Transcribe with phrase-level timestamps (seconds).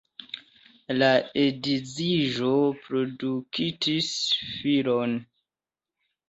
[1.01, 1.09] La
[1.41, 2.49] edziĝo
[2.87, 4.09] produktis
[4.55, 5.15] filon.